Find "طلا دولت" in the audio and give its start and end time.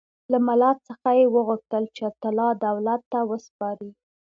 2.21-3.01